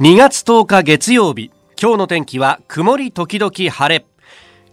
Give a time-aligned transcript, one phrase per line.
[0.00, 4.06] 2月10日月曜日今日の天気は曇り時々晴れ。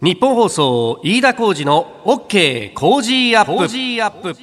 [0.00, 4.36] 日本放送飯田浩二の OK 工事アップ。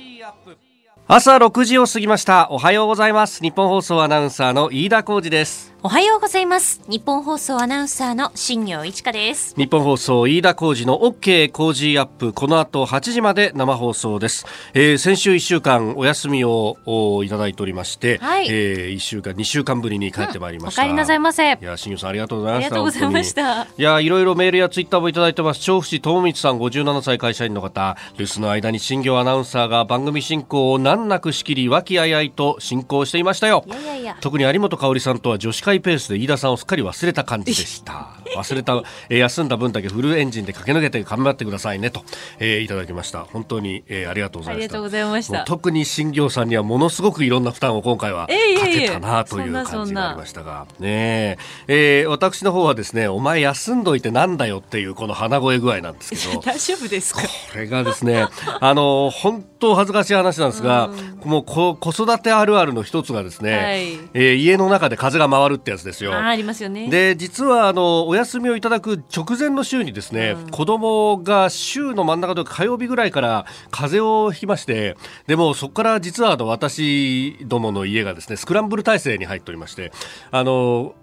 [1.07, 2.49] 朝6時を過ぎました。
[2.51, 3.41] おはようございます。
[3.41, 6.79] 日本放送アナウンサーの飯田浩二ですおはようございます。
[6.87, 9.53] 日本放送アナウンサーの新業一華です。
[9.57, 12.31] 日本放送飯田浩二の OK 工事アップ。
[12.31, 18.47] この後8時まで生放送です、えー先週1週間お休みをおいただいておりまして、はい。
[18.47, 21.51] え1週間2週間ぶりに帰ってまいりました、お帰りなさいませ。
[21.51, 23.63] いや新業さんありがとうございましたありがとうございました。
[23.63, 25.59] いやいろいろメールやツイッターもいただいてます。
[25.59, 27.97] 調布市友光さん57歳会社員の方。
[28.17, 33.65] 留守の間に新業アナウンサーが番組進行を難なく仕切り和気あいあいと進行していましたよ。
[33.67, 34.17] いやいやいや。
[34.21, 38.07] 特に有本香織さんとは女子会 ペースで飯田さんをすっかり忘れた感じでした。
[38.35, 42.03] 忘れた、えー休んだ分だけフルエンジンで駆け抜けて頑張ってくださいねと、
[42.39, 43.25] えーいただきました。
[43.25, 44.63] 本当に、えーありがとうございました。
[44.63, 45.43] ありがとうございました。
[45.45, 48.33] 特に新業さんにはものすごくいろんな負担を今回はか
[48.67, 50.65] けたなという感じになりましたが。
[50.79, 51.37] ねえ。
[51.67, 56.41] えー私の方はですねお前休んどいてなんだよっていうこの鼻声具合なんですけど。
[56.45, 57.21] 大丈夫ですか？
[57.21, 58.25] これがですね、
[58.59, 60.89] あの本当恥ずかしい話なんですが、
[61.23, 66.13] もうこ子育てあるあるの一つがですね、はいえー家の中で風が回るってやつですよ。
[66.13, 66.89] あありますよね。
[66.89, 74.97] で実はあのお休みをいただく直前の週にですね、子供が週の真ん中とか火曜日ぐらいから風邪をひきまして
[75.27, 79.91] でもそこから実はあの私どもの家がですねスクランブル体制に入っておりまして
[80.31, 80.95] あの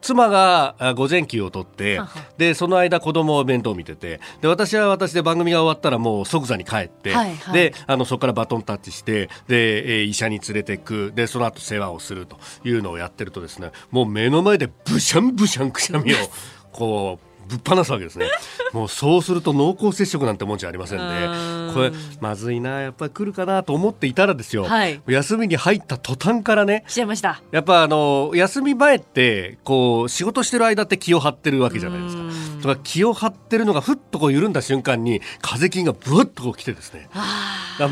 [0.00, 2.00] 妻があ午前休を取って
[2.36, 7.54] でその間子供を面倒見ててで私は私で番組が終わったらもう即座に帰って、はいはい。
[7.54, 16.16] であのそこからバトンタッチしてで、えー医者に連れてくでその後世話をするというのをやってるとですねもう目の前でブシャンブシャンくしゃみを
[16.72, 18.26] こうぶっ放すわけですね。
[18.72, 21.68] もうそうすると濃厚接触なんてもんじゃありませんうーん。
[21.68, 25.00] でこれまずいなやっぱり来るかなと思っていたらですよ、はい。
[25.06, 27.40] 休みに入った途端からねしちゃいました。
[27.50, 32.22] やっぱあの休み前ってこう仕事してる間って気を張ってるわけじゃないですか。
[32.22, 32.60] うん。
[32.60, 37.08] とか気を張ってるのがふっとこう緩んだ瞬間に風金がブワッとこう来てですね。
[37.14, 37.88] ああ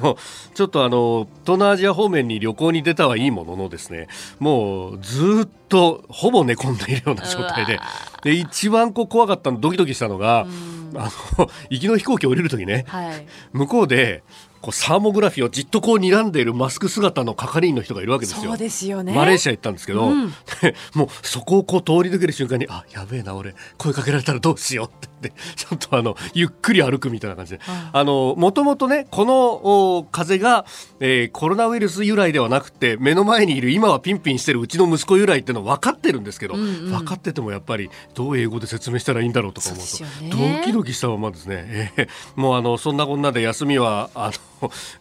[0.00, 0.16] もう
[0.54, 4.06] ちょっとあの東南アジア方面に旅行に出たはいいもののですね
[4.38, 5.63] もうずーっと
[6.08, 7.80] ほぼ寝込んでいるような状態で
[8.22, 10.46] で一番こう怖かったのドキドキしたのが
[10.96, 12.96] あの行きの飛行機降りる時ねあ。
[12.96, 13.26] はい。
[13.52, 14.22] 向こうで
[14.64, 18.50] こうサーモグラフィーをじっとこう睨んでいるマスク姿の係員の人がいるわけですよ。
[18.52, 19.12] そうですよね。
[19.12, 20.30] マレーシア行ったんですけど、うん。
[20.62, 27.60] で もうそこをこう通り抜ける瞬間にあやべえな俺声かけられたらどうしようって言って ちょっとあのゆっくり歩くみたいな感じで。
[27.66, 29.34] ああのもともとねこの
[29.98, 30.64] お風邪が、
[31.00, 36.90] えーコロナウイルス由来ではなくて目の前にいる今はピンピンしてるうちの息子由来っていうのは分かってるんですけど、うんうん。
[36.90, 40.58] 分かっててもやっぱりどう英語で説明したらいいんだろうとか思うとですよね。
[40.60, 44.32] ドキドキしたままですね、えーもうあのそんなこんなで休みはあの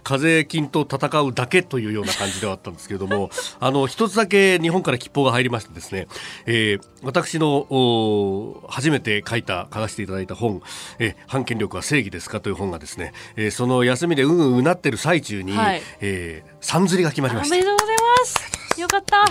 [0.03, 6.07] 風邪菌と戦うだけというような感じではあったんですけれども あの一つだけ日本から吉報が入りましてですね、
[6.45, 10.61] えー私のお初めて書いた書かせていただいた本
[10.99, 18.02] 「えー反権力は正義ですか?」という本がですね、えーその休みでうんうんうなってる最中に、はいえーさんずりが決まりおましためでとうございます。
[18.77, 19.25] よかった。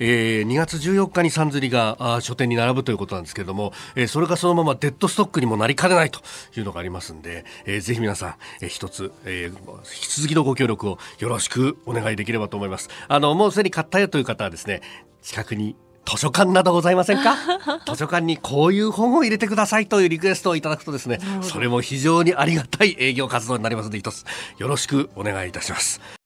[0.00, 6.20] えー2月14日にさんずりがあー書店に並ぶということなんですけれども、えーそれがそのままデッドストックにもなりかねないと
[6.56, 9.54] いうのがありますんで、えーぜひ皆さん、えー一つ、えー引
[9.84, 12.88] き続きのご協力をよろしくお願いできればと思います。
[13.08, 14.82] あの、もうすでに買ったよという方はですね、
[15.22, 15.74] 近くに
[16.06, 17.36] 図書館などございませんか？
[17.86, 24.24] 図書館にこういう本を入れてくださいというリクエストをいただくとですね、それも非常にありがたい営業活動になりますので、一つ
[24.58, 26.17] よろしくお願いいたします。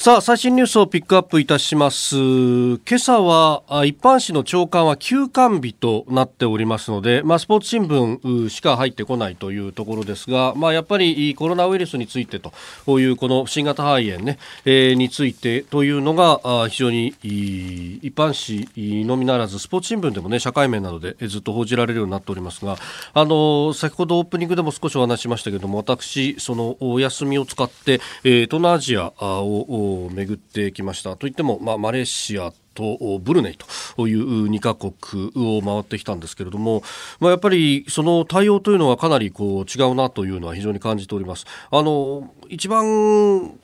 [0.00, 2.14] さあ最新ニュースをピックアップいたします。
[2.14, 22.76] 今朝は一般紙の朝刊は休刊日となっておりますので、まあ、スポーツ新聞しか入ってこないというところですが、まあ、やっぱりコロナウイルスについてというこの新型肺炎、ねえーについてというのが非常に一般紙のみならずスポーツ新聞でも、ね、社会面などでずっと報じられるようになっておりますが
[23.14, 33.58] あの先ほどオープニングでも少しお話しましたけども私そのお休みを使って、えー東南アジアをを巡ってきましたといっても、まあ、マレーシアとブルネイ
[33.96, 34.92] という2カ国
[35.34, 36.82] を回ってきたんですけれども、
[37.18, 41.44] まあ、やっぱりその対応というのはかなりこう違うなというのは非常に感じております。
[41.70, 43.58] あの一番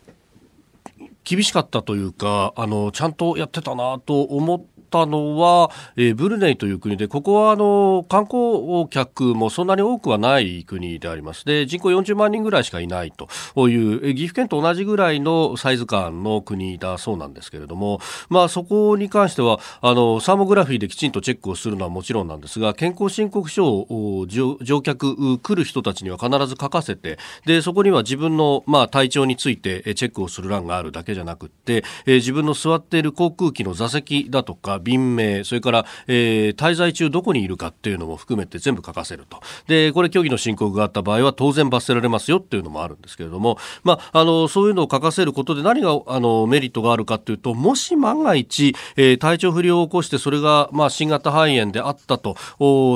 [1.24, 4.64] 厳しかったというかあのちゃんとやってたなと思っ
[4.94, 11.44] ったのは、えー、ブルネイという国で、ここはあの観光客もそんなに多くはない国であります。
[11.44, 39.40] で、人口40万人ぐらいしかいないという、えー、岐阜県と同じぐらいのサイズ感の国だそうなんですけれども、まあそこに関しては、あの、サーモグラフィーできちんとチェックをするのはもちろんなんですが、健康申告書を乗客、来る人たちには必ず書かせて、で、そこには自分の、まあ、体調についてチェックをする欄があるだけじゃなくて、えー、自分の座っている航空機の座席だとか、便名、それから、えー、滞在中どこにいるかっていうのも含めて全部書かせると。
[39.66, 52.36] で、これ虚偽の申告があった場合は当然罰せられますよっていうのもあるんですけれども、まあ、あの、そういうのを書かせることで何が、あの、メリットがあるかというと、もし万が一、えー、体調不良を起こしてそれが、まあ、新型肺炎であったと、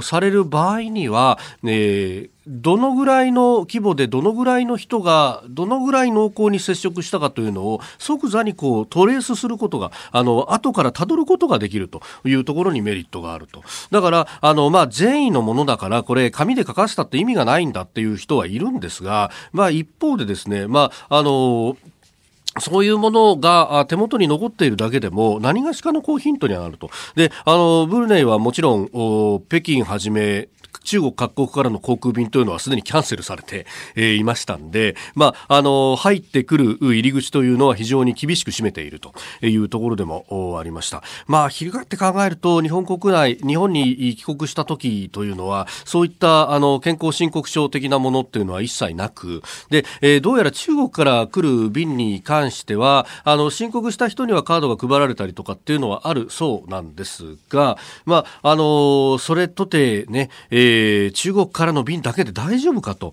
[0.02, 21.76] される場合には、えー、どのぐらいの規模でどのぐらいの人がどのぐらい濃厚に接触したかというのを即座にこうトレースすることがあの後からたどることができるというところにメリットがあるとだからあの、まあ、善意のものだからこれ紙で書かせたって意味がないんだっていう人はいるんですが、まあ、一方でですね、まああの
[22.60, 26.90] そういうものが手元に残っているだけでも何がしかのこうヒントにはなると。
[27.14, 28.88] で、あの、ブルネイはもちろん、
[29.48, 30.48] 北京はじめ、
[30.84, 41.02] 中国各国からの航空便というのはすでにキャンセルされて、えー、いましたんで、まあ、あの、入ってくる入り口というのは非常に厳しく締めているというところでもありました。
[41.26, 63.12] まあ、翻って考えると、日本国内、日本に帰国した時というのは、そういったあの健康申告書的なものっていうのは一切なく、で、えー、どうやら中国から来る便に関しては、あの、申告した人にはカードが配られたりとかっていうのはあるそうなんですが、まあ、あの、それとてね、えーえー、中国からの便だけで大丈夫かと、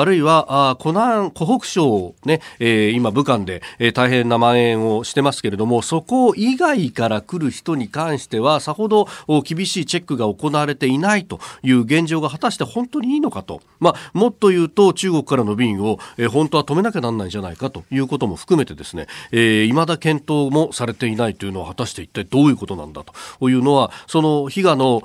[0.00, 9.06] あるいは、あ湖南、湖北省ね、えー、今武漢で、えー、大変な蔓延をしてますけれども、そこ以外から来る人に関しては、さほど
[9.44, 13.60] 厳しいチェックが行われていないという現状が果たして本当にいいのかと。
[13.78, 25.02] まあ、もっと言うと中国からの便を、えー、本当は止めなきゃなんないんじゃないかということも含めてですね、えー、未だ検討もされていないというのは果たして一体どういうことなんだというのは、その悲願の、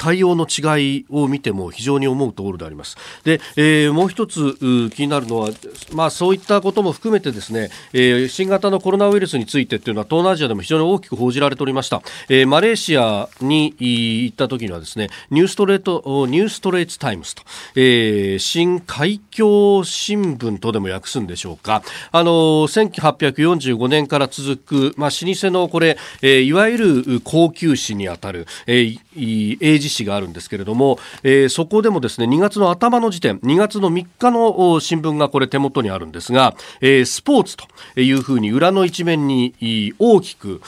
[0.00, 2.96] 対応の違いを見ても非常に思うところであります。
[3.22, 4.56] で、えー、もう一つ
[4.94, 5.50] 気になるのは、
[5.92, 12.00] まあ、そういったことも含めてですね、えー、新型のコロナウイルスについてっていうのは東南アジアでも非常に大きく報じられておりました。
[12.30, 17.42] えー、マレーシアに行った時にはですね、ニューストレート、ニューストレートタイムズと、
[17.76, 21.82] えー、新海峡新聞とでも訳すんでしょうか。
[22.10, 22.32] あの、
[22.68, 37.66] 1845年から続く、まあ、老舗のこれ、えー、いわゆる高級紙にあたる、えー、英字紙があるんですけれども、えー、そこでもですね2月の頭の時点2月の3日の新聞がこれ手元にあるんですが、えー、スポーツと
[38.00, 39.54] いうふうに裏の一面に
[39.98, 40.60] 大きく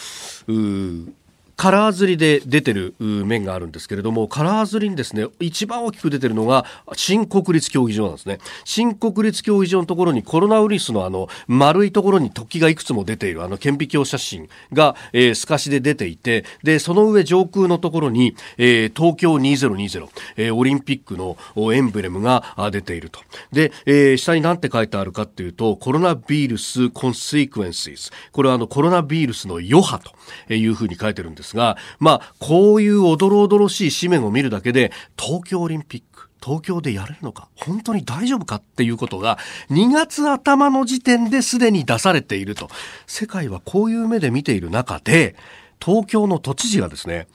[1.63, 8.39] カラー釣りで出てる面があるんですけれども、カラー釣りにですね、一番大きく出てるのが、新国立競技場なんですね。
[8.65, 21.37] 新国立競技場のところにコロナウイルスのあの、丸いところに突起がいくつも出ているあの顕微鏡写真が、えー、透かしで出ていて、で、その上上空のところに、えー、東京2020、えー、オリンピックの
[21.73, 22.43] エンブレムが
[22.73, 23.21] 出ていると。
[23.53, 28.11] で、えー、下に何て書いてあるかっていうと、コロナウイルスコンセクエンシス。
[28.33, 30.01] これはあの、コロナウイルスの余波
[30.49, 39.39] というふうに書いてるんですですが、まあ、こういうおどろおどろしい紙面を見るだけで、東京オリンピック、東京でやれるのか本当に大丈夫かっていうことが
[39.71, 42.69] 2月頭の時点ですでに出されていると。
[43.07, 45.37] 世界はこういう目で見ている中で、
[45.85, 47.29] 東京の都知事がですね、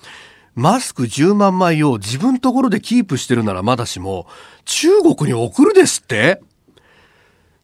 [0.56, 4.28] マスク10万枚を自分ところでキープしてるならまだしも、
[4.66, 6.42] 中国に送るですって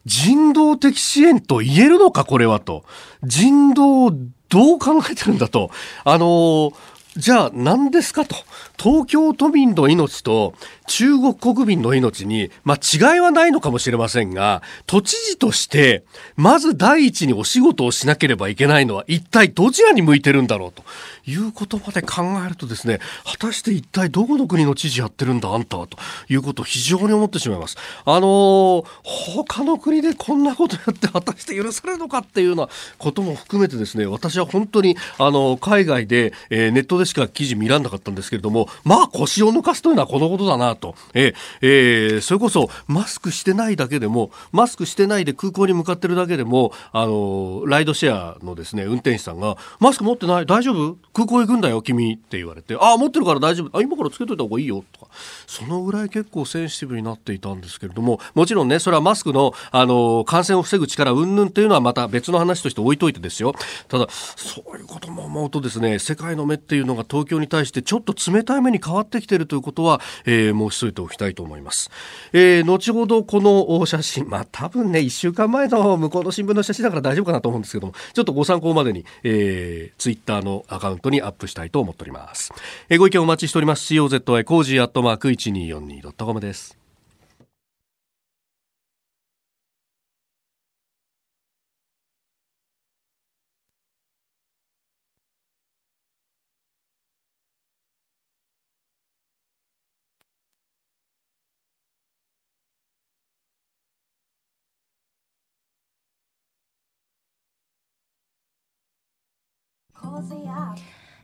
[0.04, 2.84] 人道的支援と言えるのかこれはと。
[3.22, 4.12] 人道
[4.48, 5.70] どう考えてるんだと。
[6.04, 6.72] あの、
[7.16, 8.34] じゃあ何ですかと。
[8.76, 10.54] 東京都民の命と
[10.88, 16.02] 中国国民の命に、まあ、違いはないのかもしれませんが、都知事として、
[16.34, 20.82] まず第一にお仕事をしなければいけないのは一体どちらに向いてるんだろうと
[21.26, 27.76] いうことまで考えるとですね、果たして一体どこの国の知事やってるんだあんたはということを非常に思ってしまいます。
[28.04, 40.94] あの、他の国でこんなことやって果たして許されるのかっていうようなことも含めてですね、私は本当にあの海外で、えー、ネットでしか記事見らんなかったんですけれども、まあ腰を抜かすというのはこのことだなと。
[41.14, 50.96] ええー、それこそマスクしてないだけでも、マスクしてないで空港に向かってるだけでも、あの、ライドシェアのですね、運転手さんが、マスク持ってない大丈夫？
[51.14, 53.78] 空港行くんだよ、君って言われて、ああ、持ってるから大丈夫。
[53.78, 55.10] あ、今からつけといた方がいいよ、とか。
[55.46, 63.54] そのぐらい結構センシティブになっていたんですけれども、もちろんね、それはマスクの、あの、感染を防ぐ力、云々っていうのはまた別の話として置いといてですよ。
[63.88, 71.90] ただ、そういうことも思うとですね、世界の目っていうのが東京に対してちょっと冷たい目に変わってきてるということは、えー、申し添えておきたいと思います。
[72.32, 82.52] えー、後ほどこの写真、まあ多分ね、1週間前の向こうの新聞の写真だから大丈夫かなと思うんですけども、ちょっとご参考までに、えー、ツイッターのアカウントにアップしたいと思っております。
[82.88, 83.94] えー、ご意見お待ちしております。
[83.94, 86.83] COZY コージーアットマーク 1242.com です。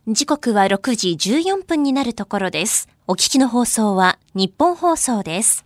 [0.09, 2.88] 時刻は6時14分になるところです。
[3.07, 5.64] お聞きの放送は日本放送です。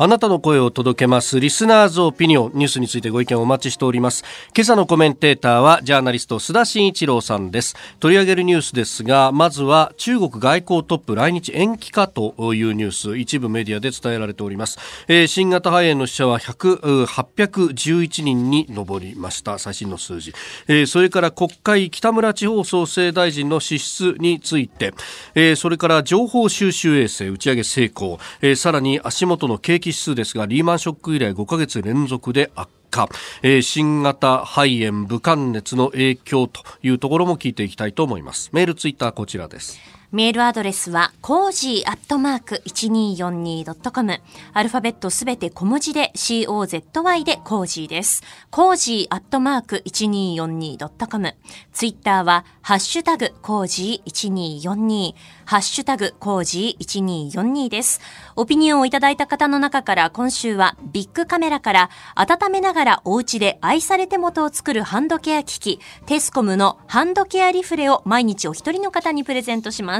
[0.00, 4.22] あなたの声を届けますリスナーズオピニオンニュースについてご意見をお待ちしております。
[4.54, 7.74] 今朝のコメンテーターはジャーナリスト須田慎一郎さんです。
[7.98, 14.78] 取り上げるニュースですがまずは中国外交トップ来日延期かというニュース一部メディアで伝えられております、
[15.08, 19.58] えー、新型肺炎の死者は100 811人に上りました。
[19.58, 20.32] 最新の数字、
[20.68, 24.94] えー、それから国会、北村地方創生大臣の資質について、
[25.34, 33.08] えー、それから情報収集衛星打ち上げ成功、えー、さらに足元の景気指数ですがリーマンショック以来5ヶ月連続で悪化、
[33.42, 38.50] えー、新型肺炎武漢熱の影響というところも聞いていきたいと思います。
[38.52, 39.97] メールツイッターこちらです。
[40.10, 44.20] メールアドレスは、 cozy アットマーク 1242.com。
[44.54, 48.22] アルファベットすべて小文字で COZY でコージーです。
[48.50, 51.34] cozy アットマーク 1242.com。
[51.74, 55.14] ツイッターは、ハッシュタグ cozy1242。
[55.44, 58.00] ハッシュタグ cozy1242です。
[58.34, 69.97] オピニオンをいただいた方の中から今週はビックカメラから温めながらお家で愛されて元を作るハンドケア機器テスコムのハンドケアリフレを毎日お一人の方にプレゼントします。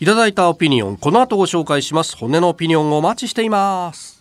[0.00, 2.16] いただいたオピニオン、この後ご紹介します。
[2.16, 4.19] 骨のオピニオンをお待ちしています。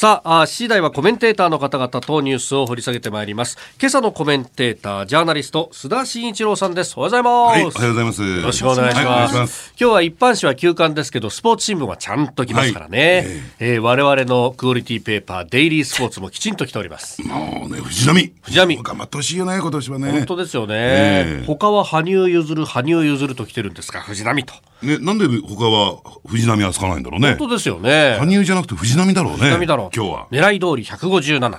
[0.00, 3.58] さあ、次第はコメンテーターの方々とニュースを掘り下げてまいります。
[3.78, 6.94] 今朝のコメンテーター、ジャーナリスト、須田慎一郎さんです。
[6.96, 7.54] おはようございます。
[7.54, 8.22] はい、おはようございます。
[8.22, 9.34] よろしくお願いします。
[9.34, 13.16] はい、ます今日は一般紙は休刊ですけど、スポーツ新聞はちゃんと来ますからね。
[13.58, 17.20] はい、えー、我々のクオリティペーパー、デイリースポーツもきちんと来ております。
[17.20, 18.32] もうね、藤波。
[18.40, 18.82] 藤波。
[18.82, 20.12] 頑張ってほしいよね、今年はね。
[20.12, 20.74] 本当ですよね。
[20.78, 24.54] えー、他は羽生結弦、羽生結弦と来てるんですが、藤波と。
[24.82, 27.30] ね、なんで他は藤波はつかないんだろうね。
[27.30, 28.16] 本当ですよね。
[28.18, 29.38] 羽生じゃなくて藤波だろうね。
[29.40, 29.89] 藤波だろう。
[29.94, 30.28] 今日は。
[30.30, 31.58] 狙い通り157と。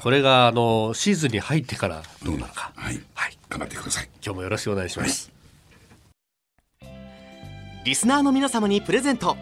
[0.00, 2.72] これが、あの、シーズンに入ってからどうなのか。
[2.74, 3.00] はい。
[3.14, 3.38] はい。
[3.48, 4.08] 頑張ってください。
[4.24, 5.30] 今日もよろしくお願いします。
[7.84, 9.36] リスナーの皆様にプレゼント。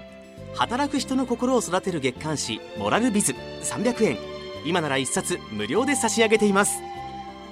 [0.55, 4.19] 働く人の心を育てる月刊誌、モラルビズ300円。
[4.65, 6.83] 今なら一冊無料で差し上げています。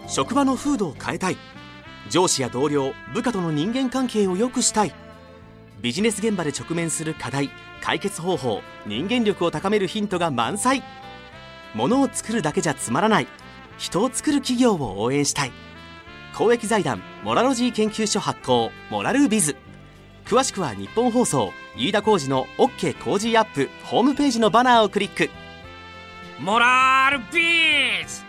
[0.09, 1.37] 職場の風土を変えたい。
[2.11, 4.93] 上司や同僚、部下との人間関係を良くしたい。
[5.81, 10.83] ビジネス現場で直面する課題解決方法人間力を高めるヒントが満載。
[11.75, 13.29] ものを作るだけじゃつまらない。
[13.77, 15.53] 人を作る企業を応援したい。
[16.35, 19.57] 公益財団モラロジー研究所発行モラルビズ。
[20.25, 25.31] 詳しくは日本放送飯田浩司の OK 工事アップホームページのバナーをクリック。
[26.41, 28.28] モラルビズ！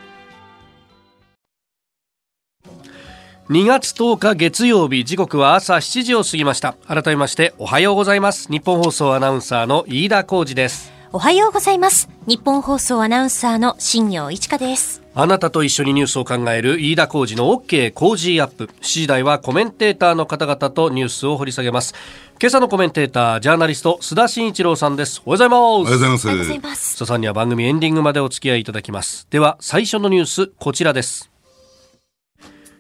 [3.50, 6.74] 2月10日月曜日時刻は朝7時を過ぎました。
[6.86, 8.48] 改めましておはようございます。
[8.48, 10.91] 日本放送アナウンサーの飯田浩二です。
[11.12, 12.10] おはようございます。
[12.27, 15.01] 日本放送アナウンサーの新業一華です。
[15.15, 18.65] あなたと一緒にニュースを考える飯田浩二の OK 工事アップ。
[18.65, 21.96] 7時台はコメンテーターの方々とニュースを掘り下げます。
[22.39, 25.24] 今朝のコメンテータージャーナリスト須田慎一郎さんです。
[25.25, 26.27] おはようございます。
[26.27, 26.98] おはようございます。
[26.98, 29.25] 須田さんには番組エンディングまでお付き合いいただきます。
[29.32, 31.32] では最初のニュースこちらです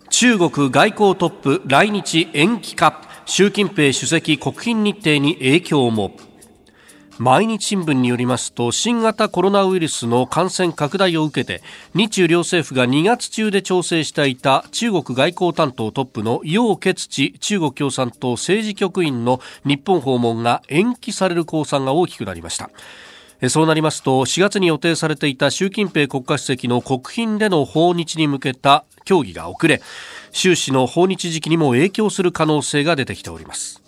[0.09, 3.01] 中国外交トップ来日延期か。
[3.25, 6.11] 習近平主席国賓日程に影響も。
[7.19, 11.61] 毎日新聞によりますと新型コロナウイルスの感染拡大を受けて
[11.93, 22.69] 日中両政府が2月中で調整していた中国外交担当トップの楊潔チ中国共産党政治局員の日本訪問が延期される公算が大きくなりました。
[23.47, 29.81] そうなりますと4月に予定されていた習近平国家主席の国賓での訪日に向けた協議が遅れ
[30.31, 33.81] 習氏の訪日時期にも影響する可能性が出てきております。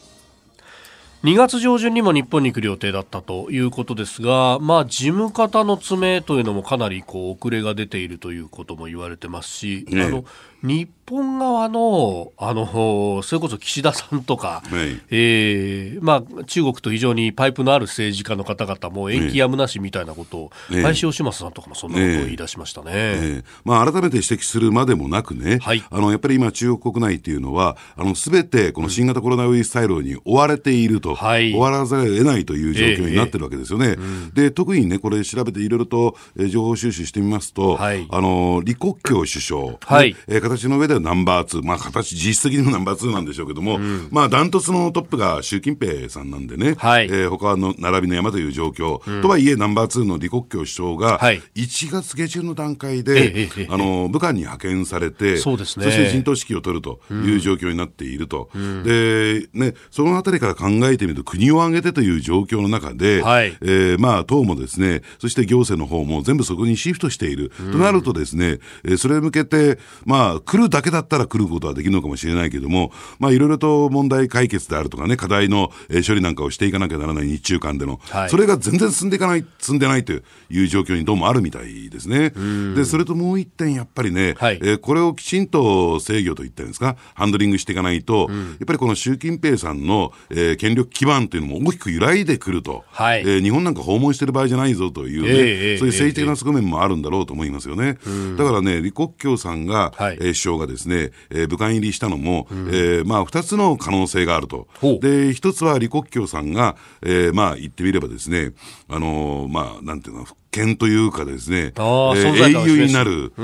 [1.23, 10.25] 2月上旬にも日本に来る予定だったということですが、まあ、事務方の詰めというのもかなりこう遅れが出ているということも言われてますし、ね、あの
[10.63, 22.91] 日本側の、あの、それこそ岸田さんとか、はい、えー、まあ、中国と非常にパイプのある政治家の方々も延期やむなしみたいなことを、ね、林芳正さんとかもそんなことを言い出しましたね。
[23.19, 33.95] ねまあ、改めて指摘するまでもなくね、はい、あの、やっぱり今中国国内っていうのは、あの、すべてこの新型コロナウイルス対応に追われていると、はい、追わらざるを得ないという状況になってるわけですよね。
[33.97, 58.49] うん、で、特にね、これ調べていろいろと、えー、情報収集してみますと、はい、あの、李克強首相、はい、えー、形の上ではナンバー2、まあ、形、実質的にナンバー2なんでしょうけども、うん、まあ、ダントツのトップが習近平さんなんでね、はい、えー、他の並びの山という状況、うん、とはいえ、ナンバー2の李克強首相が、1月下旬の段階で、あの、武漢に派遣されて、そうですね、そして陣頭指揮を取るという状況になっていると。
[58.53, 67.51] うん、で、ね、そのあたりから考えてみると、国を挙げてという状況の中で、はい、えー、まあ、党もですね、そして行政の方も全部そこにシフトしている。
[67.71, 80.19] となるとですね、えー、それに向けて、まあ、来るだけだったら来ることはできるのかもしれないけども、まあ、いろいろと問題解決であるとかね、課題の、え処理なんかをしていかなきゃならない日中間での、はい、それが全然進んでいかない、進んでないとい
[80.63, 82.31] う状況にどうもあるみたいですね。
[82.75, 97.97] で、それともう一点、やっぱりね、はい、えー、これをきちんと制御といったんですか、ハンドリングしていかないと、うん、やっぱりこの習近平さんの、えー、権力基盤というのも大きく揺らいでくると、はい、えー、日本なんか訪問してる場合じゃないぞというね、えー、そういう政治的な側面もあるんだろうと思いますよね。
[98.37, 104.67] だからね、李克強さんが、はい、えー、首相がですね、えー、武漢入りしたのも、うん、えー、まあ、二つの可能性があると。
[105.01, 108.53] で、一つは李克強さんが、えー、まあ、言ってみればですね、
[108.89, 113.41] あのー、まあ、なんていうの、復権というかですね、えー、英雄になる、え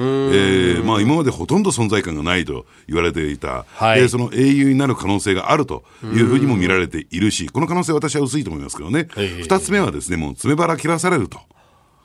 [0.79, 11.39] ー、まあ、今までほとんど存在感がないと言われていた、はい、その英雄になる可能性があるというふうにも見られているし、この可能性は私は薄いと思いますけどね、二つ目はですね、もう詰め腹切らされると。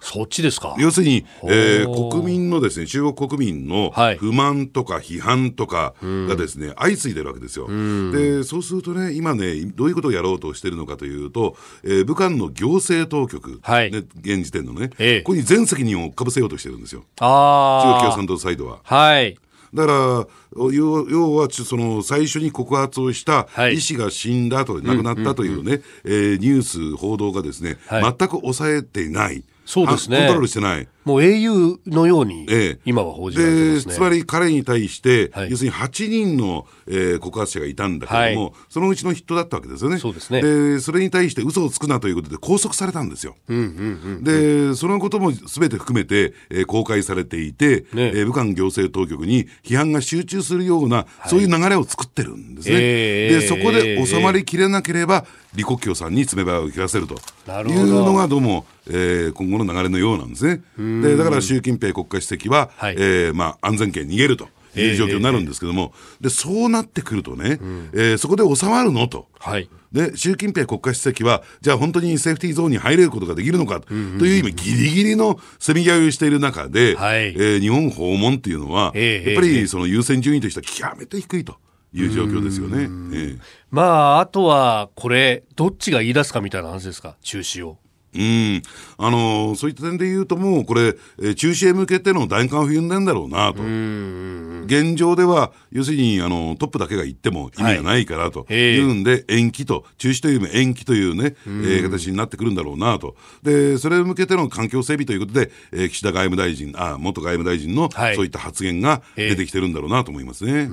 [0.04, 0.74] そっちですか？
[0.78, 7.68] 要するに、えー、国民のですね、中国国民の不満とか批判とかがですね、相次いでるわけですよ。
[7.68, 17.04] で、そうするとね、今ね、どういうことをやろうとしてるのかというと、えー、武漢の行政当局、はい、ね、現時点のね、えー、ここに全責任をかぶせようとしてるんですよ。
[17.20, 18.80] 中国共産党サイドは。
[18.82, 19.38] はい。
[19.72, 20.26] だから、
[20.72, 29.44] 要要はその最初に告発をした医師が死んだと、亡くなったというね、えニュース、報道がですね、はい、全く抑えていない。
[29.64, 30.18] そうですね。
[30.18, 30.88] コントロールしてない。
[31.04, 32.46] もう英雄のように、
[32.84, 39.98] 今は報じられてます、ね、つまり彼に対して、はい、要するに8人の、えー、告発者がいたんだけども、はい、そのうちの人だったわけですよね。
[39.98, 40.42] そうですね。
[40.42, 43.36] で、それに対して嘘をつくなということで拘束されたんですよ。
[43.48, 52.74] うんうんうんうん、で、そのこともすべて含めて、えー、公開されていて、ねえー、武漢行政当局に批判が集中するような、はい、そういう流れを作ってるんですね。
[52.78, 60.62] えー、で、そこで収まりきれなければ、李克強さんに詰め場を切らせるというのがどうも、えー、今後の流れのようなんですね。
[61.00, 64.48] でだから習近平国家主席は、はい、えー、まあ、安全圏逃げると。
[64.74, 81.56] いう状況になるんですけども、でそうなってくるとね、うん、えー、そこで収まるのと、はい、で習近平国家主席は、じゃあ本当にセーフティーゾーンに入れることができるのかという意味、ぎりぎりのせめぎ合いをしている中で、はい、えー、日本訪問っていうのは、やっぱりその優先順位としては極めて低いと。
[81.94, 82.88] いう状況ですよね。
[83.14, 83.38] ええ、
[83.70, 87.76] まあ、あとは、これ、どっちが言い出すかみたいな話ですか、中止を。
[88.14, 88.62] うん。
[88.98, 93.62] あのー、そういった点で言うともう、これ、えー、中止へ向けての大寒を踏んでんだろうなと。
[93.62, 103.16] 現状では、要するに、あの、トップだけが言っても意味がないからというんで、延期と、中止という延期というね、えー、形になってくるんだろうなと。
[103.42, 110.68] で、それに向けての環境整備ということで、えー、岸田外務大臣、あ、元外務大臣の、そういった発言が出てきてるんだろうなと思いますね。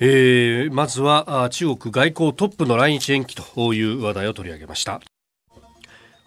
[0.00, 5.00] えー、まずは中国外交トップの来日延期という話題を取り上げました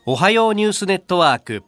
[0.09, 1.63] おはようニュースネットワーク。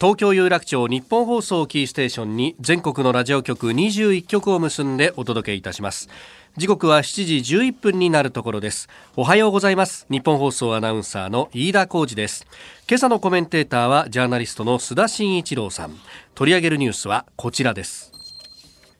[0.00, 6.08] 東京有楽町日本放送キーステーションに全国のラジオ局21局を結んでお届けいたします。
[6.56, 8.88] 時刻は7時11分になるところです。
[9.14, 10.06] おはようございます。
[10.08, 12.46] 日本放送アナウンサーの飯田浩二です。
[12.88, 15.94] 今朝のコメンテーターはジャーナリストの須田慎一郎さん。
[16.34, 18.14] 取り上げるニュースはこちらです。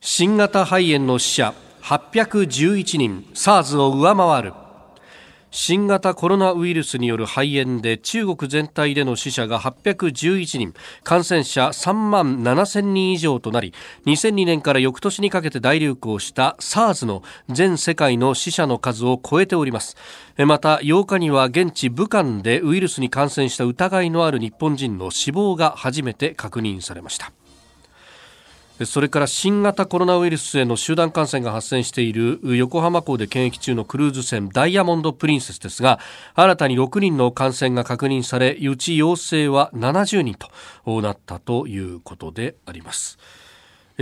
[0.02, 3.26] 新型肺炎の死者811人。
[3.32, 4.52] SARS を上回る。
[5.50, 10.74] 新型コロナウイルスによる肺炎で中国全体での死者が811人。
[11.02, 13.74] 感染者3万7000人以上となり
[14.06, 19.96] 2002年から翌年にかけて大流行した SARS の全世界の死者の数を超えております。
[20.38, 27.32] また8日には現地武漢でウイルスに感染した疑いのある日本人の死亡が初めて確認されました。
[28.86, 35.98] それから新型コロナウイルスへの集団感染が発生している横浜港で検疫中のクルーズ船ダイヤモンド・プリンセスですが
[36.34, 40.36] 新たに6人の感染が確認されうち陽性は70人
[40.84, 43.18] となったということであります。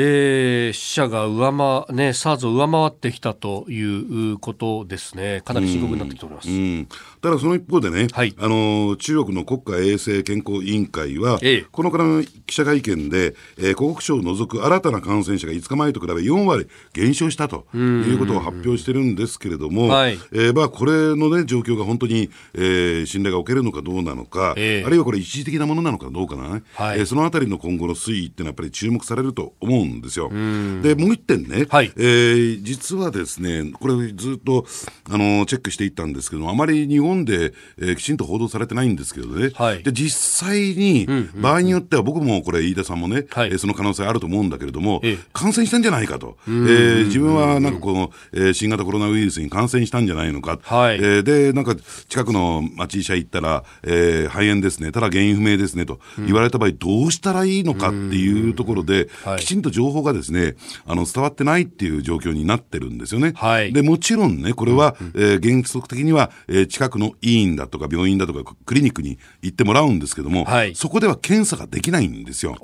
[0.01, 6.89] えー、死者が上回、ね、SARS を上回ってきたということですね、かなり深刻になってきております、うん、
[7.21, 30.29] ただその一方でね、はい、あの中国の国家衛生健康委員会は、ええ、このからの記者会見で、えー、湖北省を除く新たな感染者が5日前と比べ4割減少したということを発表してるんですけれども、はい、えー、まあ、これの、ね、状況が本当に、えー、信頼がおけるのかどうなのか、え、あるいはこれ、一時的なものなのかどうかな、ねはい、えー、そのあたりの今後の推移っていうのは、やっぱり注目されると思うんですよ。
[30.29, 34.67] で、もう一点ね、はい、えー、実はですね、これずっと、
[35.11, 51.75] あの、チェックしていったんですけどあまり日本で、えー、きちんと報道されてないんですけどね、はい、で、実際に、場合によっては僕もこれ、飯田さんもね、はい、えー、その可能性あると思うんだけれども、感染したんじゃないかと、えー、自分はなんかこの、えー、新型コロナウイルスに感染したんじゃないのか、はい、えー、で、なんか
[52.09, 63.33] 近くの町医者行ったら、えー、肺炎ですね、ただ原因不明ですねと言われた場合、どうしたらいいのかっていうところで、きちんと情報がですね、あの伝わってないっていう状況になってるんですよね。
[63.37, 72.57] はい、でもちろんね、これは、うんうん、えー、原則的には、えー、近くの医院だとか病院だとかクリニックに行ってもらうんですけども、はい、そこでは検査ができないんですよ。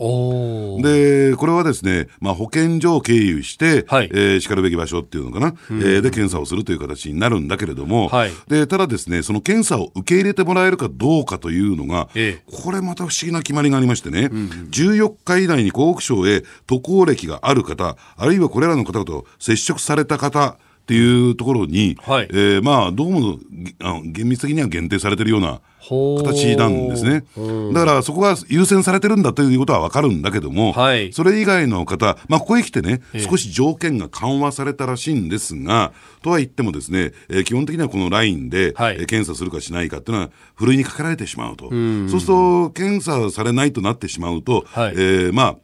[0.83, 23.38] で、これはですね、まあ、保健所を経由して、はい、えー、しかるべき場所っていうのかな、うん、えー、で検査をするという形になるんだけれども、はい、でただですね、その検査を受け入れてもらえるかどうかというのが、ええ、これまた不思議な決まりがありましてね、うんうん、14日以内に湖北省へ渡航歴がある方、あるいはこれらの方と接触された方っていうところに、はい、えー、まあ、どうも
[23.83, 27.25] あ厳密的には限定されてるような形なんですね。
[27.73, 41.69] だからそこが優先されてるんだということは分かるんだけども、はい、それ以外の方、まあ、ここへ来てね、少し条件が緩和されたらしいんですが、とは言ってもですね、えー、基本的にはこのラインで、はい、え、検査するかしないかっていうのは、ふるいにかけられてしまうと。
[41.69, 45.57] うそうすると、検査されないとなってしまうと、はい、えー、まあ、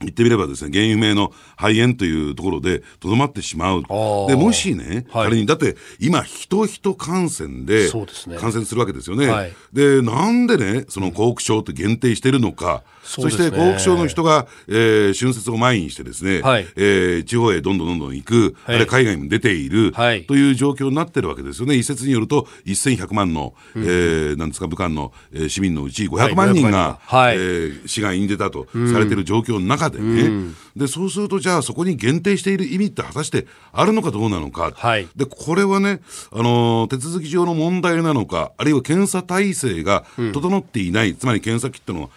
[0.00, 3.82] 言ってみればですね、原因不明の肺炎というところでとどまってしまう。
[4.28, 7.90] で、もしね、はい、仮に、だって今、人人感染で
[8.38, 9.26] 感染するわけですよね。
[9.28, 21.74] はい、で、なんでね、その湖北省って限定してるのか、そ、ね,、して湖北省の人が、えー、春節を前にしてですね、はい、えー、地方へどんどんどんどん行く、はい、あれ海外にも出ている、はい、という状況になってるわけですよね。
[21.74, 34.72] 一説によると、1100万の、うん、えー、なんですか、武漢の、えー、市民のうち500万人が、はい、えー、市外に出たとされてる状況の中でね、うん、で、そうすると、じゃあそこに限定している意味って果たしてあるのかどうなのか。
[34.74, 36.00] はい、で、これはね、
[36.32, 42.10] あのー、手続き上の問題なのか、あるいは検査体制が整っていない、うん、つまり検査キットの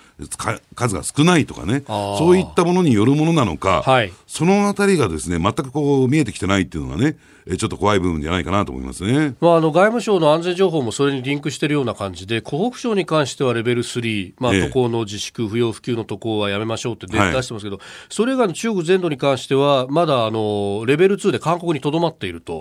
[0.76, 22.60] 数が少ないとかね、そういったものによるものなのか、はい、そのあたりがですね、全くこう見えてきてないっていうのがね、えちょっと怖い部分じゃないかなと思いますね、まあ、あの外務省の安全情報もそれにリンクしているような感じで、湖北省に関してはレベル3、まあ、渡航の自粛、不要不急の渡航はやめましょうって出してますけど、はい、それ以外の中国全土に関しては、まだあのレベル2で韓国にとどまっていると、